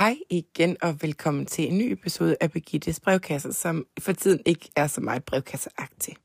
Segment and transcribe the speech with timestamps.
[0.00, 4.68] Hej igen og velkommen til en ny episode af Birgittes brevkasse, som for tiden ikke
[4.76, 6.16] er så meget brevkasseagtig.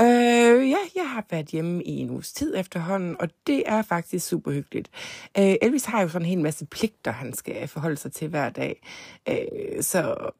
[0.00, 4.26] Øh, ja, jeg har været hjemme i en uges tid efterhånden, og det er faktisk
[4.26, 4.90] super hyggeligt.
[5.38, 8.50] Øh, Elvis har jo sådan en hel masse pligter, han skal forholde sig til hver
[8.50, 8.82] dag.
[9.28, 10.30] Øh, så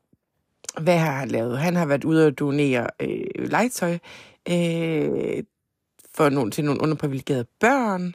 [0.80, 1.58] hvad har han lavet?
[1.58, 3.98] Han har været ude og donere øh, legetøj
[4.48, 5.42] øh,
[6.14, 8.06] for nogle, til nogle underprivilegerede børn.
[8.06, 8.14] Øh,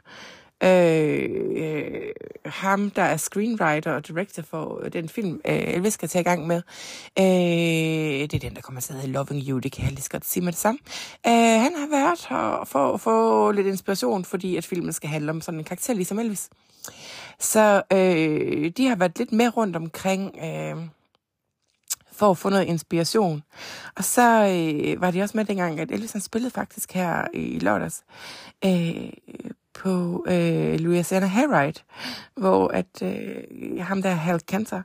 [0.65, 2.11] Øh, øh,
[2.45, 6.23] ham, der er screenwriter og director for øh, den film, øh, Elvis skal tage i
[6.23, 6.61] gang med.
[7.19, 7.25] Øh,
[8.29, 10.25] det er den, der kommer til at Loving You, det kan jeg lige så godt
[10.25, 10.79] sige med det samme.
[11.27, 15.31] Øh, han har været her for at få lidt inspiration, fordi at filmen skal handle
[15.31, 16.49] om sådan en karakter ligesom Elvis.
[17.39, 20.35] Så øh, de har været lidt med rundt omkring...
[20.43, 20.75] Øh,
[22.11, 23.43] for at få noget inspiration.
[23.95, 27.59] Og så øh, var det også med dengang, at Elvis han spillede faktisk her i
[27.59, 28.03] lørdags
[28.65, 29.09] øh,
[29.75, 31.79] på øh, Louisiana Hayride,
[32.35, 34.81] hvor at øh, ham der Hal Cancer,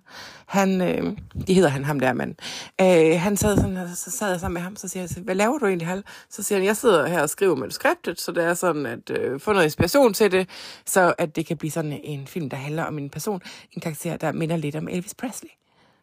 [0.47, 1.17] han, øh,
[1.47, 2.37] det hedder han ham der, men
[2.81, 5.59] øh, han sad sådan, så sad jeg sammen med ham, så siger jeg, hvad laver
[5.59, 6.05] du egentlig, Hal?
[6.31, 9.41] Så siger han, jeg sidder her og skriver manuskriptet, så det er sådan at øh,
[9.41, 10.49] få noget inspiration til det,
[10.87, 14.17] så at det kan blive sådan en film, der handler om en person, en karakter,
[14.17, 15.51] der minder lidt om Elvis Presley.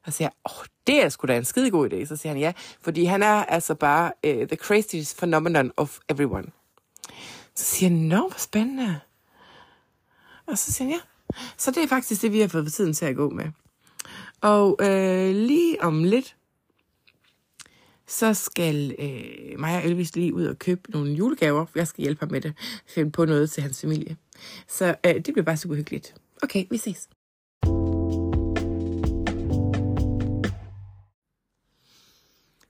[0.06, 2.06] Og så siger jeg, åh, oh, det er sgu da en skide god idé.
[2.06, 6.48] Så siger han ja, fordi han er altså bare uh, the craziest phenomenon of everyone.
[7.58, 9.00] Så siger han, nå, hvor spændende.
[10.46, 11.00] Og så siger han, ja.
[11.58, 13.46] Så det er faktisk det, vi har fået tiden til at gå med.
[14.42, 16.36] Og øh, lige om lidt,
[18.08, 21.66] så skal øh, mig og Elvis lige ud og købe nogle julegaver.
[21.76, 22.54] Jeg skal hjælpe ham med det.
[22.88, 24.18] Finde på noget til hans familie.
[24.68, 26.16] Så øh, det bliver bare super hyggeligt.
[26.44, 27.10] Okay, vi ses.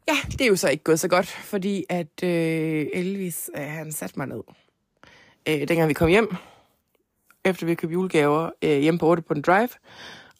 [0.08, 3.92] Ja, det er jo så ikke gået så godt, fordi at øh, Elvis, øh, han
[3.92, 4.42] satte mig ned.
[5.48, 6.36] Øh, dengang vi kom hjem,
[7.46, 9.70] efter vi købte julegaver, øh, hjemme på 8 på den drive,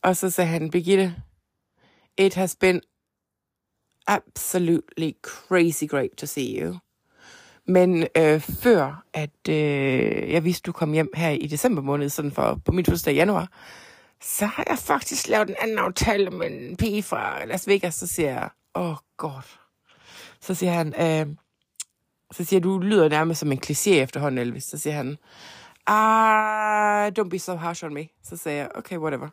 [0.02, 1.16] og så sagde han, Birgitte,
[2.18, 2.82] it has been
[4.08, 6.76] absolutely crazy great to see you.
[7.66, 12.32] Men øh, før at øh, jeg vidste, du kom hjem her i december måned, sådan
[12.32, 13.52] for på min fødselsdag i januar,
[14.22, 18.08] så har jeg faktisk lavet en anden aftale med en pige fra Las Vegas, så
[18.08, 19.42] siger jeg, åh oh god.
[20.42, 21.36] Så siger han, øh,
[22.32, 24.64] så siger du lyder nærmest som en kliché efterhånden, Elvis.
[24.64, 25.18] Så siger han,
[25.88, 28.08] ah, don't be so harsh on me.
[28.24, 29.28] Så siger jeg, okay, whatever.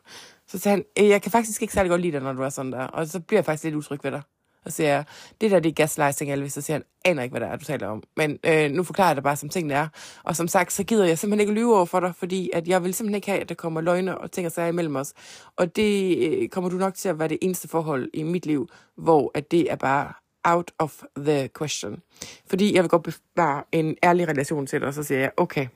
[0.47, 2.49] Så siger han, øh, jeg kan faktisk ikke særlig godt lide dig, når du er
[2.49, 2.83] sådan der.
[2.87, 4.21] Og så bliver jeg faktisk lidt utryg ved dig.
[4.65, 5.05] Og så siger jeg,
[5.41, 6.53] det der det er gaslighting, Elvis.
[6.53, 8.03] Så siger han, aner ikke, hvad det er, du taler om.
[8.17, 9.87] Men øh, nu forklarer jeg dig bare, som tingene er.
[10.23, 12.83] Og som sagt, så gider jeg simpelthen ikke lyve over for dig, fordi at jeg
[12.83, 15.13] vil simpelthen ikke have, at der kommer løgne og ting og sager imellem os.
[15.55, 18.69] Og det øh, kommer du nok til at være det eneste forhold i mit liv,
[18.97, 20.13] hvor at det er bare
[20.45, 22.01] out of the question.
[22.47, 25.67] Fordi jeg vil godt bevare en ærlig relation til dig, og så siger jeg, okay.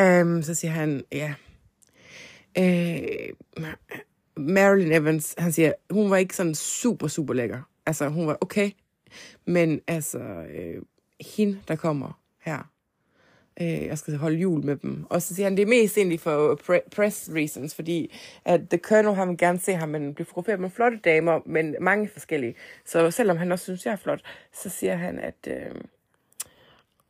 [0.00, 1.34] Um, så siger han, ja.
[2.58, 3.64] Uh,
[4.36, 7.60] Marilyn Evans, han siger, hun var ikke sådan super, super lækker.
[7.86, 8.70] Altså, hun var okay.
[9.46, 10.82] Men altså, øh,
[11.36, 12.70] hende, der kommer her,
[13.60, 15.06] øh, jeg skal holde jul med dem.
[15.10, 18.60] Og så siger han, det er mest egentlig for øh, pre- press reasons, fordi at
[18.70, 22.08] The Colonel, han vil gerne se ham, men blive fotograferet med flotte damer, men mange
[22.08, 22.54] forskellige.
[22.84, 24.20] Så selvom han også synes, jeg er flot,
[24.52, 25.48] så siger han, at...
[25.48, 25.74] Øh,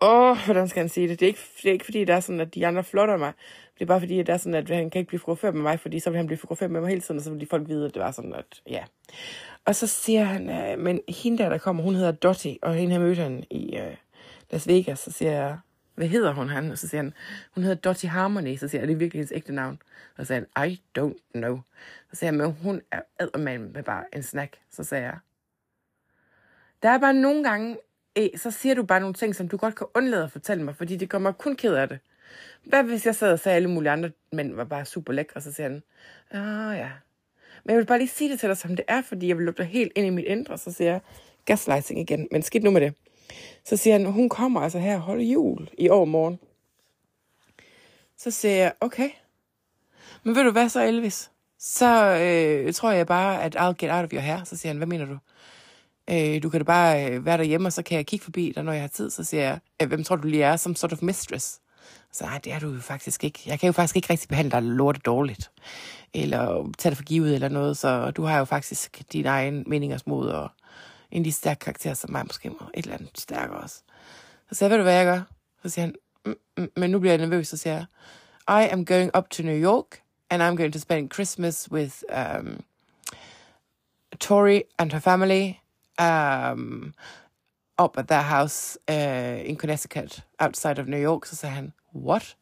[0.01, 1.21] Åh, hvordan skal han sige det?
[1.21, 3.33] Det er, ikke, det er ikke fordi, det er sådan, at de andre flotter mig.
[3.75, 5.63] Det er bare fordi, at det er sådan, at han kan ikke blive fotograferet med
[5.63, 7.47] mig, fordi så vil han blive fotograferet med mig hele tiden, og så vil de
[7.47, 8.85] folk vide, at det var sådan, at ja.
[9.65, 12.93] Og så siger han, øh, men hende der, der kommer, hun hedder Dottie, og hende
[12.93, 13.97] her mødte han i øh,
[14.51, 15.59] Las Vegas, så siger jeg,
[15.95, 16.71] hvad hedder hun han?
[16.71, 17.13] Og så siger han,
[17.55, 18.57] hun hedder Dottie Harmony.
[18.57, 19.83] Så siger jeg, er det virkelig hendes ægte navn?
[20.19, 21.61] Og så siger han, I don't know.
[22.11, 24.59] Så siger jeg, men hun er ædermand med bare en snack.
[24.71, 25.19] Så siger jeg,
[26.83, 27.77] der er bare nogle gange,
[28.17, 30.77] eh, så siger du bare nogle ting, som du godt kan undlade at fortælle mig,
[30.77, 31.99] fordi det kommer kun ked af det.
[32.65, 35.43] Hvad hvis jeg sad og sagde, alle mulige andre mænd var bare super lækre, og
[35.43, 35.83] så siger han,
[36.31, 36.91] ah ja.
[37.65, 39.45] Men jeg vil bare lige sige det til dig, som det er, fordi jeg vil
[39.45, 41.01] lukke dig helt ind i mit indre, så siger jeg,
[41.45, 42.95] gaslighting igen, men skidt nu med det.
[43.65, 46.39] Så siger han, hun kommer altså her og holder jul i år morgen.
[48.17, 49.11] Så siger jeg, okay.
[50.23, 51.31] Men ved du hvad så, Elvis?
[51.59, 54.45] Så øh, tror jeg bare, at I'll get out of your hair.
[54.45, 55.19] Så siger han, hvad mener du?
[56.11, 58.65] Øh, du kan da bare øh, være derhjemme, og så kan jeg kigge forbi dig,
[58.65, 59.11] når jeg har tid.
[59.11, 60.57] Så siger jeg, øh, hvem tror du lige er?
[60.57, 61.61] Som sort of mistress.
[62.13, 63.41] Så nej, ah, det er du jo faktisk ikke.
[63.47, 65.51] Jeg kan jo faktisk ikke rigtig behandle dig lortet dårligt.
[66.15, 67.77] Eller tage det for givet eller noget.
[67.77, 70.51] Så du har jo faktisk din egen mening og smod og
[71.11, 73.83] en af de stærke karakterer, som mig måske må et eller andet stærkere også.
[74.49, 75.23] Så sagde jeg, ved du hvad jeg gør?
[75.63, 75.95] Så siger han,
[76.27, 77.87] mm, mm, men nu bliver jeg nervøs, så siger jeg,
[78.49, 82.61] I am going up to New York, and I'm going to spend Christmas with um,
[84.21, 85.53] Tori and her family
[85.99, 86.95] um,
[87.79, 91.27] up at their house uh, in Connecticut, outside of New York.
[91.27, 92.37] Så sagde han, what?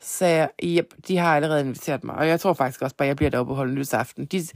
[0.00, 3.08] Så jeg, yep, de har allerede inviteret mig, og jeg tror faktisk også bare, at
[3.08, 4.24] jeg bliver deroppe og holder nytårsaften.
[4.24, 4.46] De,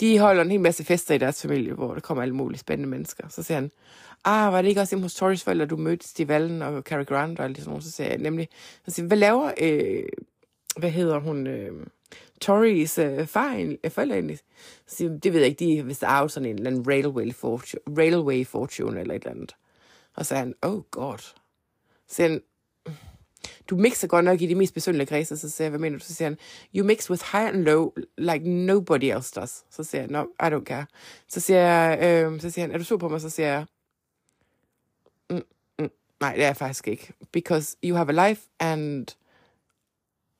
[0.00, 2.90] de holder en hel masse fester i deres familie, hvor der kommer alle mulige spændende
[2.90, 3.28] mennesker.
[3.28, 3.70] Så siger han,
[4.24, 7.04] ah, var det ikke også hjemme hos Torres forældre, du mødte Steve Allen og Cary
[7.04, 7.84] Grant og alt sådan noget?
[7.84, 8.48] Så siger jeg nemlig,
[8.84, 10.04] så siger, hvad laver, øh,
[10.76, 11.86] hvad hedder hun, øh,
[12.40, 14.38] Tories øh, far, øh, forældre egentlig?
[14.86, 17.32] Så siger, det ved jeg ikke, de hvis der er sådan en eller anden railway
[17.32, 19.56] fortune, railway fortune eller et eller andet.
[20.14, 21.18] Og så sagde han, oh god.
[21.18, 21.34] Så
[22.08, 22.40] siger han,
[23.70, 26.04] du mixer godt nok i de mest besynderlige kredse, så siger jeg, hvad mener du?
[26.04, 26.38] Så siger han,
[26.76, 29.64] you mix with high and low like nobody else does.
[29.70, 30.86] Så siger jeg, no, I don't care.
[31.28, 33.20] Så siger jeg, øh, så siger han, er du sur på mig?
[33.20, 33.66] Så siger jeg,
[35.30, 35.42] mm,
[35.78, 35.90] mm,
[36.20, 37.12] nej, det er jeg faktisk ikke.
[37.32, 39.06] Because you have a life, and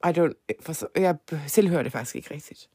[0.04, 1.16] I don't, for så, jeg
[1.46, 2.68] selv hører det faktisk ikke rigtigt.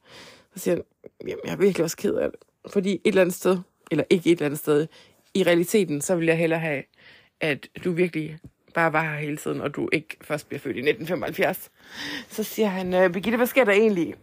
[0.54, 0.84] Så siger han,
[1.20, 2.40] jamen, jeg er virkelig også ked af det.
[2.72, 3.58] Fordi et eller andet sted,
[3.90, 4.86] eller ikke et eller andet sted,
[5.34, 6.82] i realiteten, så vil jeg hellere have,
[7.40, 8.38] at du virkelig
[8.74, 11.70] bare var her hele tiden, og du ikke først bliver født i 1975.
[12.28, 14.14] Så siger han, øh, Birgitte, hvad sker der egentlig,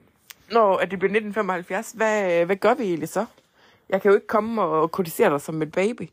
[0.52, 1.92] når at det bliver 1975?
[1.92, 3.26] Hvad, øh, hvad gør vi egentlig så?
[3.90, 6.10] Jeg kan jo ikke komme og kritisere dig som et baby.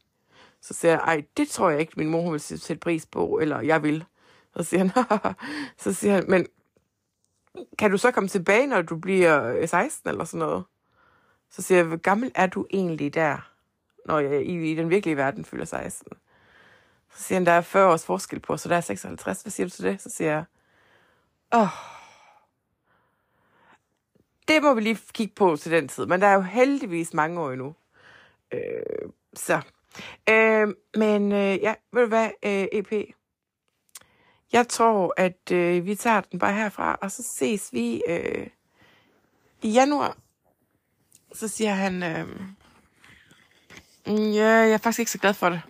[0.60, 3.60] Så siger jeg, ej, det tror jeg ikke, min mor vil sætte pris på, eller
[3.60, 4.04] jeg vil.
[4.56, 4.90] Så siger han,
[5.84, 6.46] så siger han, men
[7.78, 10.64] kan du så komme tilbage, når du bliver øh, 16 eller sådan noget?
[11.50, 13.50] Så siger jeg, hvor gammel er du egentlig der,
[14.06, 16.12] når jeg i, i den virkelige verden fylder 16?
[17.14, 19.42] Så siger han, der er 40 års forskel på, så der er 56.
[19.42, 20.02] Hvad siger du til det?
[20.02, 20.44] Så siger jeg,
[21.54, 21.68] åh, oh,
[24.48, 26.06] det må vi lige kigge på til den tid.
[26.06, 27.74] Men der er jo heldigvis mange år endnu.
[28.52, 29.60] Øh, så.
[30.28, 32.92] Øh, men øh, ja, ved du hvad, øh, EP?
[34.52, 38.46] Jeg tror, at øh, vi tager den bare herfra, og så ses vi øh,
[39.62, 40.16] i januar.
[41.32, 42.28] Så siger han, øh,
[44.06, 45.62] mm, ja, jeg er faktisk ikke så glad for det.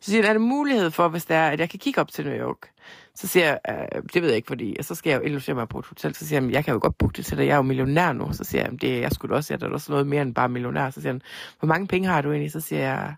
[0.00, 2.12] Så siger han, er der mulighed for, hvis det er, at jeg kan kigge op
[2.12, 2.70] til New York?
[3.14, 5.56] Så siger jeg, øh, det ved jeg ikke, fordi og så skal jeg jo illustrere
[5.56, 6.14] mig på et hotel.
[6.14, 8.12] Så siger han, jeg kan jo godt booke det til dig, jeg er jo millionær
[8.12, 8.32] nu.
[8.32, 10.48] Så siger jeg, det er jeg skulle også, jeg er også noget mere end bare
[10.48, 10.90] millionær.
[10.90, 11.22] Så siger han,
[11.58, 12.52] hvor mange penge har du egentlig?
[12.52, 13.14] Så siger jeg,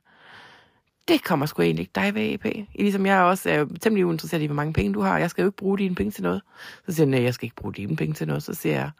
[1.09, 2.67] det kommer sgu egentlig ikke dig ved, EP.
[2.75, 5.19] Ligesom jeg også er temmelig uinteresseret i, hvor mange penge du har.
[5.19, 6.43] Jeg skal jo ikke bruge dine penge til noget.
[6.87, 8.43] Så siger han, nej, jeg skal ikke bruge dine penge til noget.
[8.43, 8.91] Så siger jeg,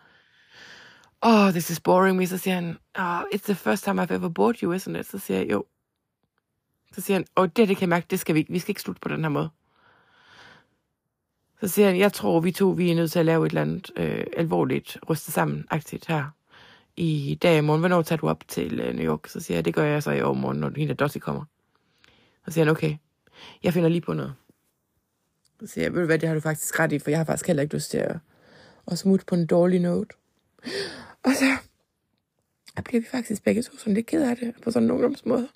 [1.23, 2.27] oh, this is boring me.
[2.27, 5.07] Så siger han, oh, it's the first time I've ever bought you, isn't it?
[5.07, 5.65] Så siger jeg, jo,
[6.95, 8.53] så siger han, og det, det kan jeg mærke, det skal vi ikke.
[8.53, 9.49] Vi skal ikke slutte på den her måde.
[11.61, 13.63] Så siger han, jeg tror, vi to vi er nødt til at lave et eller
[13.63, 16.25] andet øh, alvorligt, ryste sammen aktivt her
[16.97, 17.81] i dag i morgen.
[17.81, 19.29] Hvornår tager du op til øh, New York?
[19.29, 21.45] Så siger jeg, det gør jeg så i overmorgen, når hende Dottie kommer.
[22.45, 22.97] Så siger han, okay,
[23.63, 24.35] jeg finder lige på noget.
[25.61, 27.25] Så siger jeg, ved du hvad, det har du faktisk ret i, for jeg har
[27.25, 28.17] faktisk heller ikke lyst til at,
[28.87, 30.15] at smutte på en dårlig note.
[31.23, 31.45] Og så
[32.77, 35.49] jeg bliver vi faktisk begge to sådan lidt ked af det, på sådan en ungdomsmåde.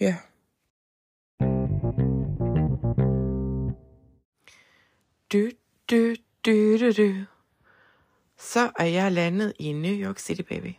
[0.00, 0.16] Ja.
[5.32, 5.50] Du,
[5.90, 6.14] du,
[6.46, 7.24] du, du, du.
[8.36, 10.72] Så er jeg landet i New York City, baby.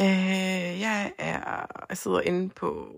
[0.00, 2.92] Uh, jeg er jeg sidder inde på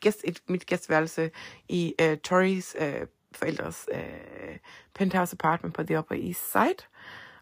[0.00, 1.30] gæst, et, mit gæstværelse
[1.68, 4.56] i øh, uh, Torys uh, øh, forældres uh,
[4.94, 6.88] penthouse apartment på The Upper East Side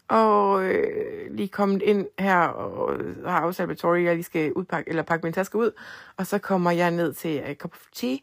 [0.07, 4.23] og øh, lige kommet ind her og øh, har aftalt med Tori, at jeg lige
[4.23, 5.71] skal udpakke, eller pakke min taske ud,
[6.17, 8.17] og så kommer jeg ned til uh, cup of tea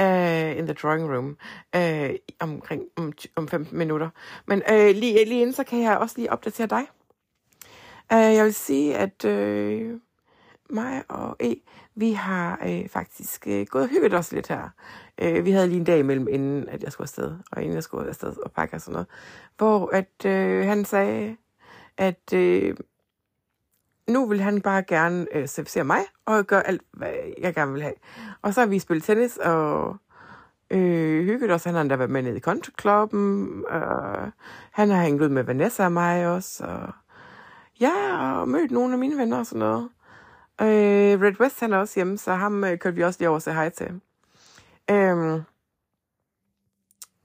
[0.00, 1.36] uh, in the drawing room
[1.76, 4.10] uh, omkring om, om 15 minutter.
[4.46, 6.86] Men uh, lige, lige inden, så kan jeg også lige opdatere dig.
[8.12, 10.00] Uh, jeg vil sige, at uh,
[10.70, 11.54] mig og E,
[11.94, 14.68] vi har øh, faktisk øh, gået og hygget os lidt her.
[15.22, 17.82] Øh, vi havde lige en dag imellem, inden at jeg skulle afsted, og inden jeg
[17.82, 19.06] skulle afsted og pakke og sådan noget,
[19.56, 21.36] hvor at øh, han sagde,
[21.96, 22.76] at øh,
[24.08, 27.82] nu vil han bare gerne øh, servicere mig, og gøre alt, hvad jeg gerne vil
[27.82, 27.94] have.
[28.42, 29.96] Og så har vi spillet tennis, og
[30.70, 31.64] øh, hygget os.
[31.64, 33.64] Han har endda været med nede i kontoklubben.
[33.70, 34.30] Øh,
[34.72, 36.64] han har hængt ud med Vanessa og mig også.
[36.64, 36.92] Og,
[37.80, 39.88] ja, og mødt nogle af mine venner og sådan noget.
[40.60, 43.34] Øh, Red West, han er også hjemme, så ham øh, kørte vi også lige over
[43.34, 44.00] og sagde hej til.
[44.90, 45.42] Øhm,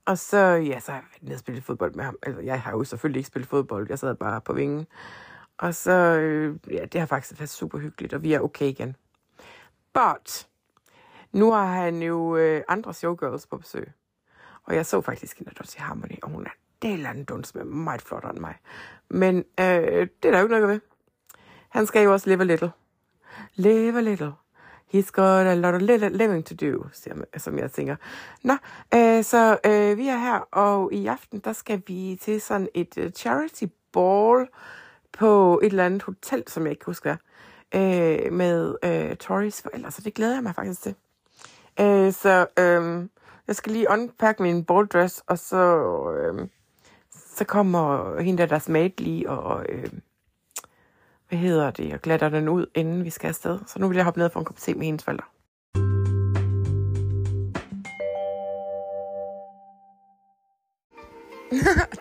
[0.06, 2.18] og så, ja, så har jeg været nede og spillet fodbold med ham.
[2.22, 4.88] Altså, jeg har jo selvfølgelig ikke spillet fodbold, jeg sad bare på vingen.
[5.58, 8.96] Og så, øh, ja, det har faktisk været super hyggeligt, og vi er okay igen.
[9.94, 10.48] But,
[11.32, 13.92] nu har han jo øh, andre showgirls på besøg.
[14.63, 16.50] Og jeg så faktisk hende, der til Harmony, og hun er
[16.82, 18.56] del af en duns med meget flottere end mig.
[19.10, 20.80] Men øh, det er der jo ikke noget ved.
[21.70, 22.72] Han skal jo også live a little.
[23.55, 24.31] Live a little.
[24.88, 25.81] He's got a lot of
[26.12, 26.86] living to do,
[27.38, 27.95] som jeg tænker.
[28.43, 28.53] Nå,
[28.95, 32.98] øh, så øh, vi er her, og i aften, der skal vi til sådan et
[32.98, 34.48] uh, charity ball
[35.13, 37.15] på et eller andet hotel, som jeg ikke husker,
[37.75, 40.95] øh, med øh, Tories forældre, så det glæder jeg mig faktisk til.
[41.79, 43.07] Øh, så øh,
[43.48, 45.75] Jeg skal lige unpack min balldress, og så,
[46.12, 46.48] øh,
[47.12, 49.89] så kommer hende der deres mate lige og, øh,
[51.34, 53.60] hvad hedder det, og glatter den ud, inden vi skal afsted.
[53.68, 55.25] Så nu vil jeg hoppe ned for en kop te med hendes forældre.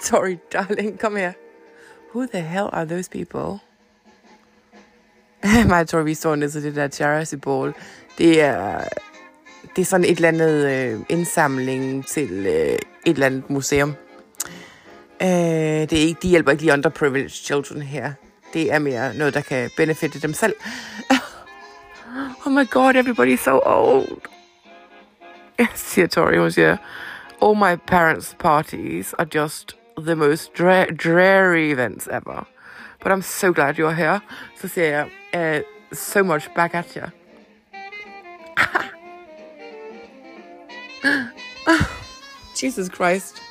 [0.08, 1.32] Sorry, darling, kom her.
[2.14, 3.60] Who the hell are those people?
[5.68, 7.74] Mig og Tori, vi står nede til det der charity ball.
[8.18, 8.84] Det er,
[9.76, 13.94] det er sådan et eller andet øh, indsamling til øh, et eller andet museum.
[15.22, 18.12] Øh, det er ikke, de hjælper ikke lige underprivileged children her.
[19.14, 20.54] Noget, der kan benefitte dem selv.
[22.46, 24.20] oh my god, everybody's so old.
[25.58, 26.76] Jeg siger Tori, hun siger,
[27.42, 32.46] all my parents' parties are just the most dra- dreary events ever.
[33.02, 34.20] But I'm so glad you're here.
[34.76, 35.60] Jeg, uh,
[35.92, 37.06] so much back at you.
[42.62, 43.42] Jesus Christ.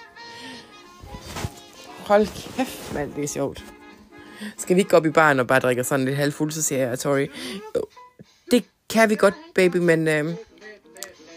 [2.08, 3.63] Hold kæft, mand, det er sjovt.
[4.58, 6.88] Skal vi ikke gå op i baren og bare drikke sådan lidt halvfuld, så siger
[6.88, 7.28] jeg, Tori,
[8.52, 10.26] det kan vi godt, baby, men øh,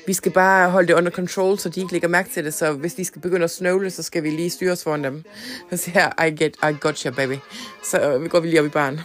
[0.07, 2.55] vi skal bare holde det under control, så de ikke lægger mærke til det.
[2.55, 5.25] Så hvis de skal begynde at snøvle, så skal vi lige styre os foran dem.
[5.71, 7.37] Så siger jeg, I, get, I got you, baby.
[7.85, 9.01] Så øh, vi går vi lige op i baren.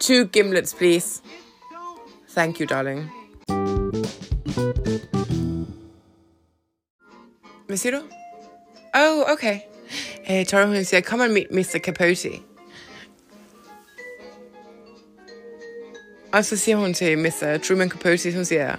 [0.00, 1.20] Two gimlets, please.
[2.36, 3.10] Thank you, darling.
[7.66, 8.02] Hvad siger du?
[8.94, 9.58] Oh, okay.
[10.28, 11.78] Uh, Tori, hun siger, come and meet Mr.
[11.78, 12.40] Capote.
[16.42, 17.58] Siger hun til Mr.
[17.62, 18.76] Truman Capote, hun siger,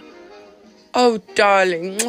[0.94, 2.02] Oh, darling,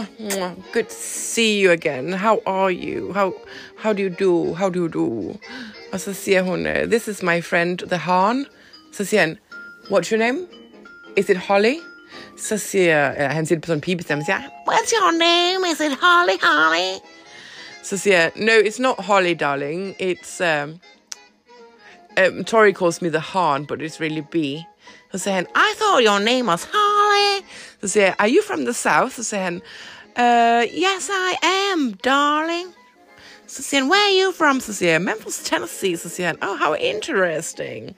[0.73, 2.13] good to see you again.
[2.13, 3.13] How are you?
[3.13, 3.35] How
[3.77, 4.55] how do you do?
[4.55, 5.37] How do you do?
[6.13, 8.47] Siger hun, uh, this is my friend, the Horn.
[8.93, 9.39] Så han,
[9.91, 10.47] what's your name?
[11.17, 11.75] Is it Holly?
[12.39, 15.73] Så siger, uh, han siger det på pibestemme, siger, what's your name?
[15.73, 17.20] Is it Holly, Holly?
[17.83, 19.97] Siger jeg, no, it's not Holly, darling.
[19.99, 20.81] It's, um,
[22.19, 24.35] um, Tori calls me the Horn, but it's really B.
[25.15, 27.45] Siger han, I thought your name was Holly.
[27.97, 29.21] Jeg, are you from the south?
[29.21, 29.63] Siger han,
[30.17, 31.37] uh, yes, I
[31.73, 32.75] am, darling.
[33.47, 34.61] Siger han, where are you from?
[34.61, 35.97] Siger jeg, Memphis, Tennessee.
[35.97, 37.97] Siger han, oh, how interesting.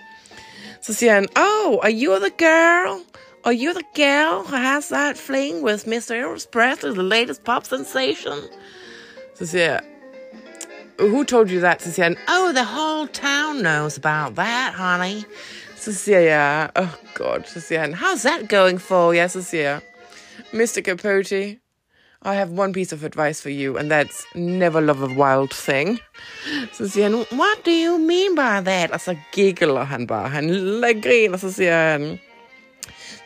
[0.81, 3.01] Siger han, oh, are you the girl?
[3.45, 6.15] Are you the girl who has that fling with Mr.
[6.15, 8.39] Elvis Presley, the latest pop sensation?
[9.55, 9.81] Jeg,
[10.99, 11.97] who told you that?
[11.97, 15.25] Han, oh, the whole town knows about that, honey.
[16.07, 19.29] Jeg, oh god, han, how's that going for?
[19.29, 19.81] Siger jeg,
[20.53, 20.81] Mr.
[20.85, 21.59] Capote,
[22.25, 25.99] I have one piece of advice for you, and that's never love a wild thing.
[26.73, 28.91] Så siger han, what do you mean by that?
[28.91, 30.49] Og så giggler han bare, han
[31.03, 32.19] griner, så siger han,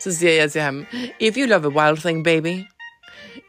[0.00, 0.87] så siger jeg til ham,
[1.20, 2.64] if you love a wild thing, baby,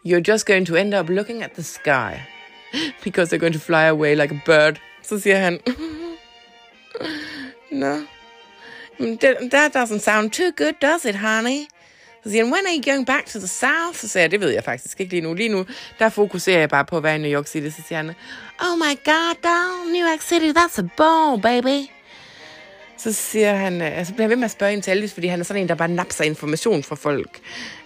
[0.06, 2.37] you're just going to end up looking at the sky.
[3.04, 4.80] Because they're going to fly away like a bird.
[5.04, 5.60] Så siger han,
[7.72, 7.96] no.
[9.52, 11.68] That doesn't sound too good, does it, honey?
[12.24, 13.98] Så siger han, when are you going back to the south?
[13.98, 15.34] Så siger jeg, det ved jeg faktisk ikke lige nu.
[15.34, 15.66] Lige nu,
[16.00, 17.76] der fokuserer jeg bare på at være i New York City.
[17.76, 18.10] Så siger han,
[18.60, 21.90] oh my god, down New York City, that's a ball, baby.
[22.98, 25.28] Så siger han, øh, altså bliver jeg ved med at spørge ind til Elvis, fordi
[25.28, 27.40] han er sådan en, der bare napser information fra folk,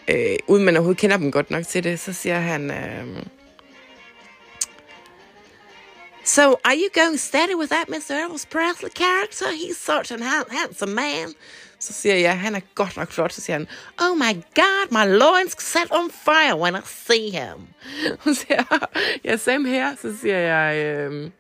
[0.08, 2.00] øh, uden man overhovedet kender dem godt nok til det.
[2.00, 3.24] Så siger han, øh,
[6.38, 8.12] So, are you going steady with that Mr.
[8.12, 9.52] Elvis Presley character?
[9.52, 10.18] He's such a
[10.50, 11.34] handsome man.
[11.80, 13.34] Så siger jeg, han er godt nok flot.
[13.34, 13.68] Så siger han,
[14.02, 17.68] oh my god, my loins set on fire when I see him.
[18.24, 18.80] Så siger jeg,
[19.26, 19.96] ja, same her.
[20.02, 21.32] Så siger jeg, øhm,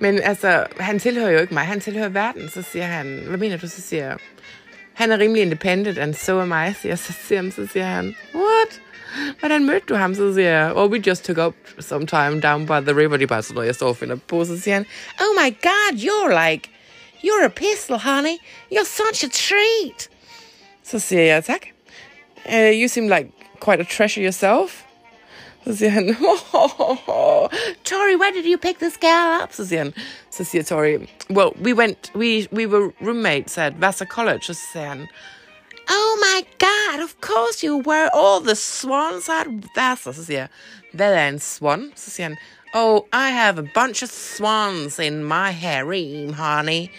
[0.00, 2.50] men altså, han tilhører jo ikke mig, han tilhører verden.
[2.50, 3.68] Så siger han, hvad mener du?
[3.68, 4.16] Så siger jeg,
[4.94, 6.72] han er rimelig independent, and so am I.
[6.82, 8.80] Så, jeg, så, siger, så siger han, what?
[9.38, 10.14] Hvordan mødte du ham?
[10.14, 13.18] Så siger jeg, oh, we just took up some time down by the river.
[13.18, 14.44] Er bare sådan noget, jeg står og finder på.
[14.44, 14.86] Så siger han,
[15.20, 16.70] oh my god, you're like,
[17.24, 18.36] you're a pistol, honey.
[18.72, 20.08] You're such a treat.
[20.84, 21.62] Så siger jeg, tak.
[22.46, 23.26] Uh, you seem like
[23.60, 24.82] quite a treasure yourself.
[25.64, 27.48] Så siger han, oh.
[27.84, 29.52] Tori, where did you pick this girl up?
[29.52, 29.94] Så siger han,
[30.30, 30.96] så siger Tori,
[31.30, 34.42] well, we went, we, we were roommates at Vassar College.
[34.42, 35.06] Så siger han,
[35.90, 40.12] oh my god, of course you were all the swans at Vassar.
[40.12, 40.46] Så siger
[40.98, 41.92] jeg, swan?
[42.72, 46.90] Oh, I have a bunch of swans in my harem, honey.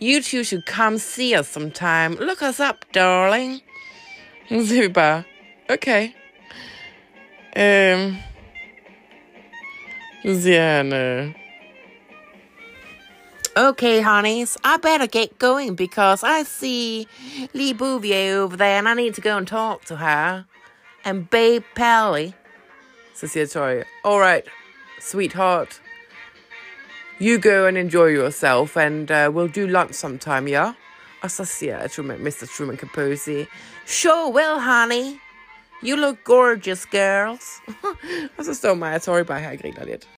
[0.00, 2.14] You two should come see us sometime.
[2.14, 3.60] Look us up, darling.
[4.94, 5.24] Bare,
[5.68, 6.12] okay.
[7.56, 8.16] Øhm,
[10.24, 10.50] så
[10.92, 11.45] øh,
[13.56, 17.06] Okay, honeys, I better get going because I see
[17.54, 20.44] Lee Bouvier over there and I need to go and talk to her.
[21.06, 22.32] and Babe Pally.
[23.14, 24.44] Så siger Tori, all right,
[25.00, 25.80] sweetheart.
[27.20, 30.72] You go and enjoy yourself, and uh, we'll do lunch sometime, yeah?
[31.44, 32.46] Siger Truman, Mr.
[32.46, 33.46] Truman Caposi,
[33.86, 35.18] Sure will, honey.
[35.82, 37.62] You look gorgeous, girls.
[38.38, 40.08] og så står og Tori bare her og lidt.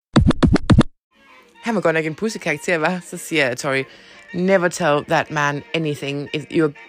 [1.68, 3.00] Han var godt nok en pussekarakter, hva'?
[3.10, 3.84] Så siger Tori,
[4.34, 6.28] never tell that man anything.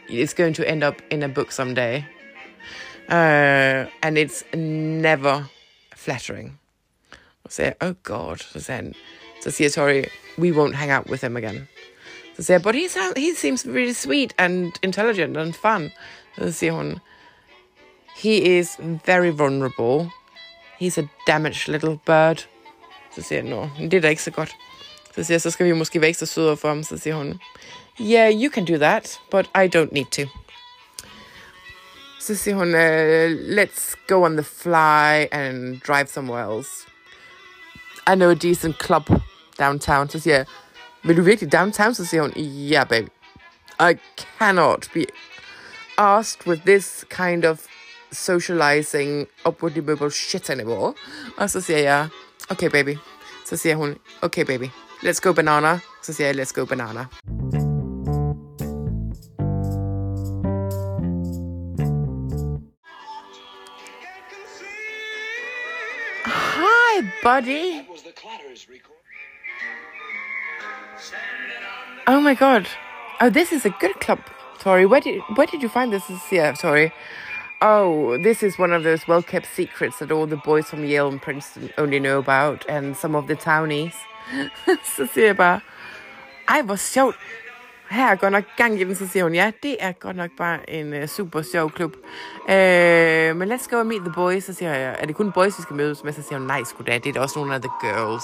[0.10, 1.98] It's going to end up in a book someday.
[3.10, 5.44] Uh, and it's never
[5.96, 6.60] flattering.
[7.44, 8.38] Og siger oh god.
[8.38, 8.94] Så siger, han,
[9.42, 10.04] så siger Tori,
[10.38, 11.68] we won't hang out with him again.
[12.36, 15.92] Så siger but he, sound, he seems really sweet and intelligent and fun.
[16.38, 17.00] Så siger hun,
[18.24, 18.70] he is
[19.06, 20.12] very vulnerable.
[20.82, 22.48] He's a damaged little bird.
[23.16, 24.56] Så siger jeg, no, det er da ikke så godt.
[25.20, 26.84] Så siger jeg, så skal vi måske være ekstra søde for ham.
[26.84, 27.40] Så siger hun,
[28.02, 30.22] yeah, you can do that, but I don't need to.
[32.20, 36.70] Så siger hun, uh, let's go on the fly and drive somewhere else.
[38.12, 39.10] I know a decent club
[39.60, 40.10] downtown.
[40.10, 40.46] Så siger jeg,
[41.04, 41.94] vil du virkelig downtown?
[41.94, 43.08] Så siger hun, yeah, baby.
[43.80, 43.98] I
[44.40, 45.06] cannot be
[45.98, 47.60] asked with this kind of
[48.12, 50.94] socializing, upwardly mobile shit anymore.
[51.38, 52.08] Og så siger jeg,
[52.50, 52.98] okay baby.
[53.46, 54.70] Så siger hun, okay baby,
[55.04, 55.80] let's go banana.
[56.02, 57.06] Så siger jeg, let's go banana.
[66.26, 67.86] Hi, buddy.
[72.08, 72.68] Oh my god.
[73.22, 74.20] Oh, this is a good club,
[74.60, 74.86] Tori.
[74.86, 76.04] Where did where did you find this?
[76.32, 76.92] Yeah, Tori.
[77.62, 81.10] Oh, this is one of those well kept secrets that all the boys from Yale
[81.10, 83.96] and Princeton only know about, and some of the townies.
[84.96, 85.60] så siger jeg bare,
[86.50, 87.16] ej hvor sjovt.
[87.90, 90.30] Her er godt nok gang i den, så siger hun, ja, det er godt nok
[90.38, 91.96] bare en uh, super sjov klub.
[92.44, 92.50] Uh,
[93.38, 94.44] men let's go and meet the boys.
[94.44, 96.14] Så siger jeg, er det kun boys, vi skal mødes med?
[96.14, 98.24] Så siger hun, nej, sgu da, det er da også nogle af the girls.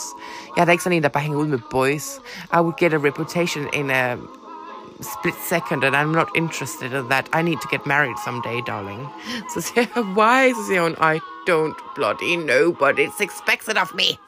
[0.56, 2.16] Jeg er da ikke sådan en, der bare hænger ud med boys.
[2.54, 4.16] I would get a reputation in a
[5.02, 7.30] split second and I'm not interested in that.
[7.34, 9.10] I need to get married someday, darling.
[9.50, 10.52] Siger why?
[10.52, 14.20] Hun, I don't bloody know, but expected of me.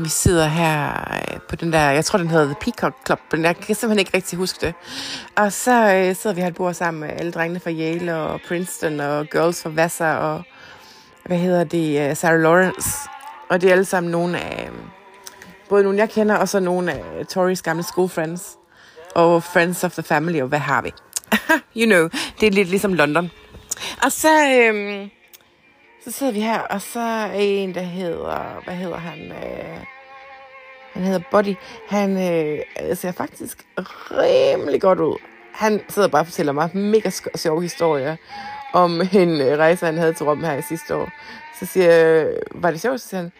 [0.00, 3.42] Vi sidder her øh, på den der, jeg tror den hedder The Peacock Club, men
[3.42, 4.74] jeg kan simpelthen ikke rigtig huske det.
[5.36, 8.40] Og så øh, sidder vi her et bord sammen med alle drengene fra Yale og
[8.48, 10.42] Princeton og girls fra Vassar og
[11.24, 12.90] hvad hedder det, øh, Sarah Lawrence.
[13.50, 14.78] Og det er alle sammen nogle af, øh,
[15.68, 18.56] både nogle jeg kender, og så nogle af Tories gamle school friends.
[19.14, 20.92] Og friends of the family, og hvad har vi?
[21.80, 22.08] you know,
[22.40, 23.30] det er lidt ligesom London.
[24.02, 25.08] Og så, øh,
[26.08, 29.32] så sidder vi her, og så er en, der hedder, hvad hedder han?
[29.32, 29.78] Øh,
[30.92, 31.54] han hedder Body.
[31.88, 33.66] Han øh, ser faktisk
[34.10, 35.16] rimelig godt ud.
[35.52, 38.16] Han sidder bare og fortæller mig mega sjove historier
[38.72, 41.08] om en øh, rejse, han havde til Rom her i sidste år.
[41.58, 43.00] Så siger jeg, øh, var det sjovt?
[43.00, 43.32] Så siger han,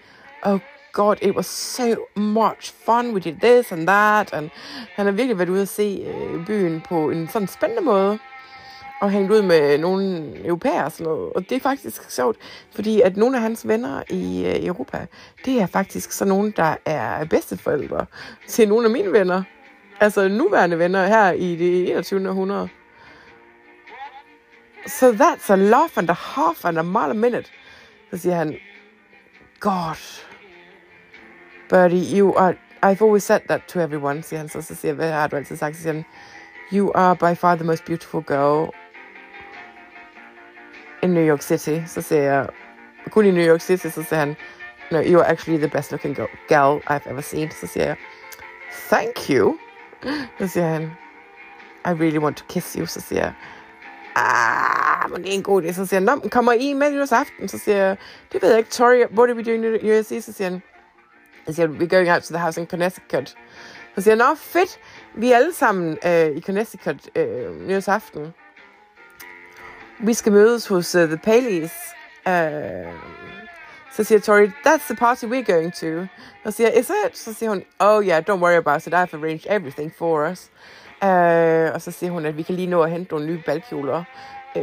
[0.43, 0.61] oh
[0.93, 1.83] god, it was so
[2.17, 3.15] much fun.
[3.15, 4.33] We did this and that.
[4.33, 4.51] And
[4.95, 8.19] han har virkelig været ude at se øh, byen på en sådan spændende måde
[9.01, 11.33] og hængt ud med nogle europæere og sådan noget.
[11.33, 12.37] Og det er faktisk sjovt,
[12.75, 15.07] fordi at nogle af hans venner i øh, Europa,
[15.45, 18.07] det er faktisk så nogen, der er bedsteforældre
[18.49, 19.43] til nogle af mine venner.
[20.01, 22.29] Altså nuværende venner her i det 21.
[22.29, 22.69] århundrede.
[24.87, 27.51] So that's a laugh and a half and a mile a minute.
[28.11, 28.57] Så siger han,
[29.61, 30.25] God,
[31.69, 34.63] Birdie, you are, I've always said that to everyone, siger han så.
[34.63, 35.77] Så siger jeg, hvad har du altid sagt?
[35.77, 36.05] Så siger han,
[36.73, 38.75] you are by far the most beautiful girl
[41.03, 41.79] in New York City.
[41.87, 42.49] Så siger jeg,
[43.11, 44.37] kun i New York City, så siger han,
[44.91, 46.17] no, you're actually the best looking
[46.49, 47.51] gal I've ever seen.
[47.51, 47.97] Så siger jeg,
[48.89, 49.57] thank you.
[50.39, 50.83] Så siger han,
[51.85, 52.87] I really want to kiss you.
[52.87, 53.33] Så siger jeg,
[54.17, 55.73] ah, men det er en god idé.
[55.73, 57.49] Så siger han, Nå, kommer I med aften?
[57.49, 57.97] Så siger jeg,
[58.33, 60.25] det ved jeg ikke, Tori, what are we doing in USC?
[60.25, 60.63] Så siger han,
[61.47, 63.35] så siger we're going out to the house in Connecticut.
[63.95, 64.81] Så siger han, nå fedt,
[65.15, 68.35] vi er alle sammen øh, i Connecticut øh, nytårsaften
[70.01, 71.73] vi skal mødes hos uh, The Paleys.
[72.27, 72.93] Uh,
[73.93, 76.07] så siger Tori, that's the party we're going to.
[76.45, 77.19] Og siger, is it?
[77.19, 80.51] Så siger hun, oh yeah, don't worry about it, I've arranged everything for us.
[81.03, 84.05] Uh, og så siger hun, at vi kan lige nå at hente nogle nye balkjoler.
[84.57, 84.63] Uh,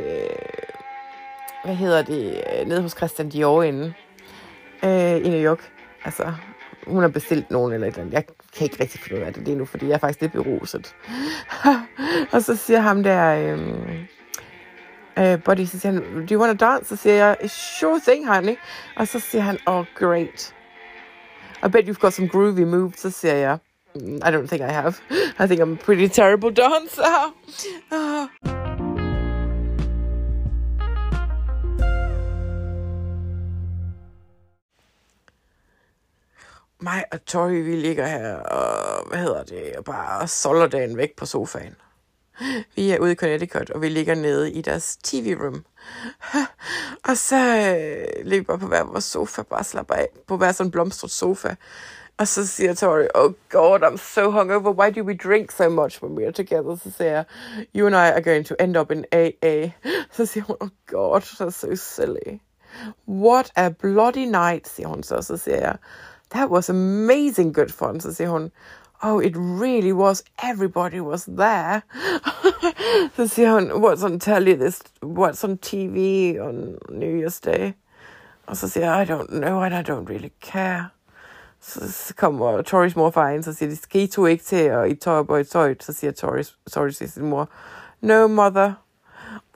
[1.66, 2.44] hvad hedder det?
[2.68, 3.94] Nede hos Christian Dior inde
[4.84, 5.72] uh, i New York.
[6.06, 6.34] Altså,
[6.88, 8.14] hun har bestilt nogen eller et eller andet.
[8.14, 8.26] Jeg
[8.58, 10.96] kan ikke rigtig finde ud af det lige nu, fordi jeg er faktisk lidt beruset.
[12.34, 14.08] og så siger ham der, øhm,
[15.18, 16.90] øh, Buddy, så siger han, do you want to dance?
[16.90, 18.56] Så siger jeg, sure thing, honey.
[18.96, 20.56] Og så siger han, oh, great.
[21.66, 23.58] I bet you've got some groovy moves, så siger jeg,
[23.96, 24.94] I don't think I have.
[25.40, 27.34] I think I'm a pretty terrible dancer.
[36.82, 41.16] Mig og Tori, vi ligger her og, hvad hedder det, og bare solder dagen væk
[41.18, 41.76] på sofaen.
[42.76, 45.66] Vi er ude i Connecticut, og vi ligger nede i deres tv-room.
[47.10, 50.52] Og så øh, ligger vi bare på hver vores sofa, bare slapper af på hver
[50.52, 51.56] sådan blomstret sofa.
[52.18, 54.74] Og så siger Tori, oh god, I'm so hungover.
[54.74, 56.76] Why do we drink so much when we are together?
[56.84, 57.26] Så siger jeg,
[57.76, 59.70] you and I are going to end up in AA.
[60.12, 62.40] Så siger hun, oh god, that's so silly.
[63.08, 65.22] What a bloody night, siger hun så.
[65.22, 65.78] Så siger jeg,
[66.32, 68.00] that was amazing good fun.
[68.00, 68.52] Så siger hun,
[69.06, 70.24] oh, it really was.
[70.44, 71.84] Everybody was there.
[73.16, 77.74] så siger hun, what's on telly this, what's on TV on New Year's Day?
[78.54, 80.90] Siger jeg, I don't know, and I don't really care.
[81.60, 84.92] Så kommer Toris mor far ind, så siger de, skal I to ikke til at
[84.92, 85.74] i tøj og i tøj?
[86.16, 87.24] Toris, Toris til
[88.02, 88.74] no mother,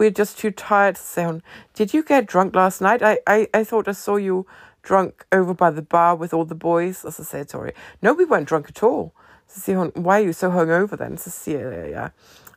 [0.02, 1.42] we're just too tired, hun,
[1.78, 3.02] did you get drunk last night?
[3.02, 4.46] I, I, I thought I saw you
[4.84, 7.06] drunk over by the bar with all the boys.
[7.06, 9.12] Og så sagde Tori, no, we weren't drunk at all.
[9.50, 11.18] Så siger hun, why are you so hungover then?
[11.18, 12.08] Så siger jeg, ja,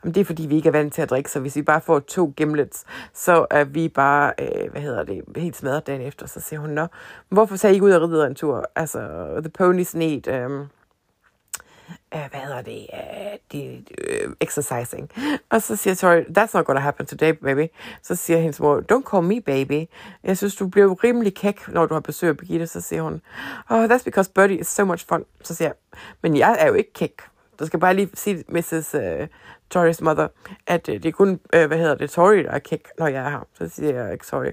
[0.05, 1.81] Jamen, det er fordi, vi ikke er vant til at drikke, så hvis vi bare
[1.81, 6.27] får to gimlets, så er vi bare, øh, hvad hedder det, helt smadret dagen efter.
[6.27, 6.87] Så siger hun, nå,
[7.29, 8.71] hvorfor tager I ikke ud og rider en tur?
[8.77, 9.01] Altså,
[9.41, 10.67] the ponies need, Øh,
[12.15, 13.85] uh, hvad hedder det, uh, de,
[14.27, 15.11] uh, exercising.
[15.51, 17.67] Og så siger Tori, that's not gonna happen today, baby.
[18.03, 19.87] Så siger hendes mor, don't call me baby.
[20.25, 22.67] Jeg synes, du bliver rimelig kæk, når du har besøg af Birgitte.
[22.67, 23.21] Så siger hun,
[23.71, 25.25] oh, that's because Birdie is so much fun.
[25.43, 25.75] Så siger jeg,
[26.23, 27.23] men jeg er jo ikke kæk.
[27.59, 28.95] Du skal bare lige sige Mrs.
[28.95, 29.27] Uh,
[29.71, 30.29] Tories mother,
[30.67, 33.25] at uh, det er kun, uh, hvad hedder det, Tori, der er kæk, når jeg
[33.25, 33.47] er her.
[33.59, 34.53] Så siger jeg ikke sorry.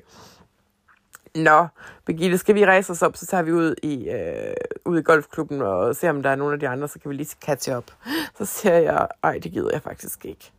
[1.43, 1.67] Nå,
[2.05, 4.53] Birgitte, skal vi rejse os op, så tager vi ud i, øh,
[4.85, 7.15] ud i golfklubben og ser, om der er nogen af de andre, så kan vi
[7.15, 7.91] lige catch up.
[8.37, 10.51] Så siger jeg, ej, det gider jeg faktisk ikke.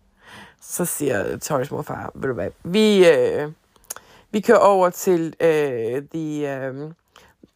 [0.61, 3.53] Så siger Torres morfar, ved du hvad, vi, øh,
[4.31, 6.75] vi kører over til øh, the, øh,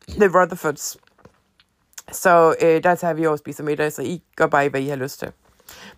[0.09, 0.97] the Rutherfords.
[2.13, 4.89] Så øh, der tager vi over og spiser middag, så I gør bare, hvad I
[4.89, 5.33] har lyst til.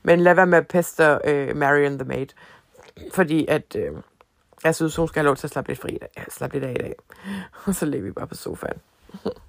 [0.03, 2.27] Men lad være med at peste øh, Marion the Maid.
[3.15, 3.77] Fordi at...
[3.77, 3.93] Øh,
[4.65, 6.09] Altså, jeg synes, hun skal have lov til at slappe lidt, fri i dag.
[6.17, 6.95] Ja, slappe lidt af i dag.
[7.67, 8.81] Og så ligger vi bare på sofaen.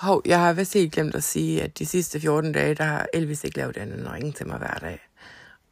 [0.00, 3.06] Hov, jeg har vist helt glemt at sige, at de sidste 14 dage, der har
[3.12, 5.00] Elvis ikke lavet andet end at ringe til mig hver dag.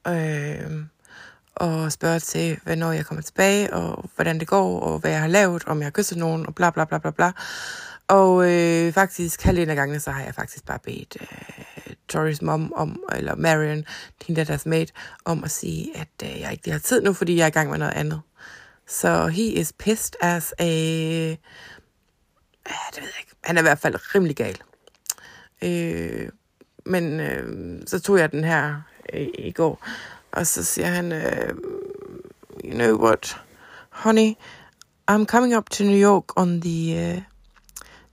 [0.08, 0.84] Øh,
[1.54, 5.28] og spørge til, hvornår jeg kommer tilbage, og hvordan det går, og hvad jeg har
[5.28, 7.32] lavet, om jeg har kysset nogen, og bla bla bla bla bla.
[8.08, 12.72] Og øh, faktisk halvdelen af gangene, så har jeg faktisk bare bedt øh, Toris mom
[12.76, 13.84] om, eller Marion,
[14.26, 14.92] hende der deres mate,
[15.24, 17.50] om at sige, at øh, jeg ikke lige har tid nu, fordi jeg er i
[17.50, 18.20] gang med noget andet.
[18.86, 20.64] Så he is pissed as a...
[22.68, 23.32] Ja, det ved jeg ikke.
[23.44, 24.58] Han er i hvert fald rimelig gal.
[25.62, 26.28] Øh,
[26.86, 28.80] men øh, så tog jeg den her
[29.12, 29.86] øh, i går,
[30.32, 31.54] og så siger han, øh,
[32.64, 33.40] you know what,
[33.90, 34.32] honey,
[35.10, 37.14] I'm coming up to New York on the...
[37.16, 37.22] Uh,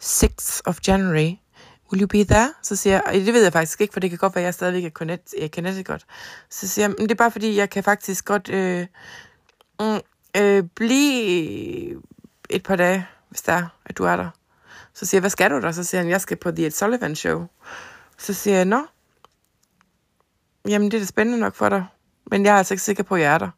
[0.06, 1.40] 6th of January.
[1.92, 2.54] Will you be there?
[2.62, 4.54] Så siger jeg, det ved jeg faktisk ikke, for det kan godt være, at jeg
[4.54, 6.06] stadigvæk er i Connecticut.
[6.50, 8.88] Så siger jeg, det er bare fordi, jeg kan faktisk godt øh,
[9.80, 10.00] mm,
[10.38, 12.02] øh, blive
[12.50, 14.30] et par dage, hvis der er, at du er der.
[14.94, 15.72] Så siger jeg, hvad skal du der?
[15.72, 17.48] Så siger han, jeg skal på The Ed Sullivan Show.
[18.18, 18.86] Så siger jeg, nå,
[20.68, 21.86] jamen det er da spændende nok for dig,
[22.32, 23.50] men jeg er altså ikke sikker på, at jeg er der.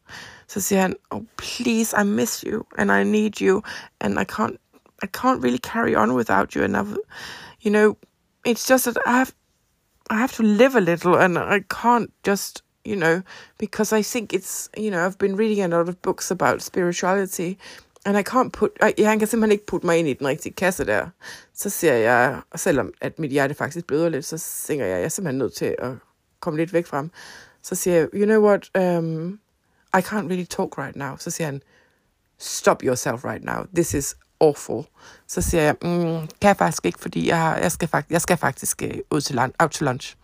[0.47, 3.61] Så siger han, oh please, I miss you, and I need you,
[3.99, 4.66] and I can't
[5.03, 6.63] I can't really carry on without you.
[6.63, 6.97] And I've,
[7.61, 7.97] you know,
[8.45, 9.33] it's just that I have,
[10.09, 13.21] I have to live a little, and I can't just, you know,
[13.57, 17.57] because I think it's, you know, I've been reading a lot of books about spirituality,
[18.05, 20.53] and I can't put, I, han kan simpelthen ikke putte mig ind i den rigtige
[20.53, 21.09] kasse der.
[21.53, 25.09] Så siger jeg, selvom at mit hjerte faktisk bløder lidt, så tænker jeg, jeg er
[25.09, 25.91] simpelthen nødt til at
[26.39, 27.11] komme lidt væk fra ham.
[27.61, 29.39] Så siger jeg, you know what, um,
[29.93, 31.17] I can't really talk right now.
[31.17, 31.61] Så siger han,
[32.37, 33.65] stop yourself right now.
[33.75, 34.83] This is awful.
[35.27, 38.37] Så siger jeg, mm, kan jeg faktisk ikke, fordi jeg, jeg, skal, fakt, jeg skal
[38.37, 40.15] faktisk øh, ud til lunch, out til lunch.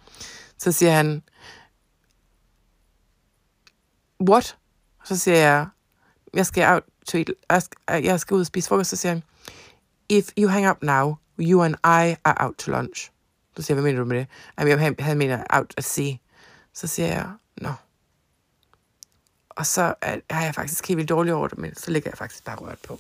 [0.58, 1.24] Så siger han,
[4.30, 4.58] what?
[5.06, 5.68] Så siger jeg,
[6.34, 8.90] jeg skal, out to eat, jeg, skal, jeg skal ud og spise frokost.
[8.90, 9.24] Så siger han,
[10.10, 13.12] if you hang up now, you and I are out to lunch.
[13.56, 14.28] Så siger jeg, hvad mener du med det?
[14.60, 16.14] Jamen, han, han mener out at sea.
[16.74, 17.30] Så siger jeg,
[17.62, 17.72] no.
[19.50, 22.18] Og så er, har jeg faktisk helt vildt dårlig over det, men så ligger jeg
[22.18, 23.00] faktisk bare rørt på.